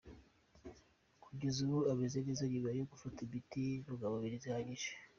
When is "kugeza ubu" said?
1.23-1.79